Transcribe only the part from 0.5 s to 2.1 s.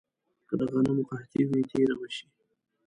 د غنمو قحطي وي، تېره به